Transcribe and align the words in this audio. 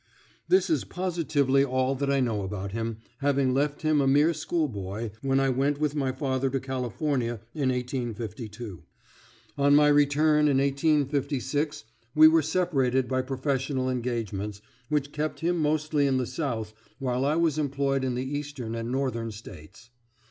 This 0.47 0.67
is 0.71 0.83
positively 0.83 1.63
all 1.63 1.93
that 1.93 2.09
I 2.09 2.21
know 2.21 2.41
about 2.41 2.71
him, 2.71 2.97
having 3.19 3.53
left 3.53 3.83
him 3.83 4.01
a 4.01 4.07
mere 4.07 4.33
school 4.33 4.67
boy, 4.67 5.11
when 5.21 5.39
I 5.39 5.49
went 5.49 5.79
with 5.79 5.93
my 5.95 6.11
father 6.11 6.49
to 6.49 6.59
California 6.59 7.39
in 7.53 7.69
1852. 7.69 8.81
On 9.59 9.75
my 9.75 9.87
return 9.87 10.47
in 10.47 10.57
1856 10.57 11.83
we 12.15 12.27
were 12.27 12.41
separated 12.41 13.07
by 13.07 13.21
professional 13.21 13.91
engagements, 13.91 14.59
which 14.89 15.11
kept 15.11 15.41
him 15.41 15.59
mostly 15.59 16.07
in 16.07 16.17
the 16.17 16.25
South 16.25 16.73
while 16.97 17.23
I 17.23 17.35
was 17.35 17.59
employed 17.59 18.03
in 18.03 18.15
the 18.15 18.25
Eastern 18.25 18.73
and 18.73 18.91
Northern 18.91 19.29
states. 19.29 19.91